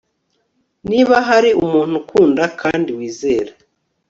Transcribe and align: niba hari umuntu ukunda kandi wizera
niba 0.89 1.15
hari 1.27 1.49
umuntu 1.63 1.93
ukunda 2.01 2.43
kandi 2.61 2.89
wizera 2.97 3.51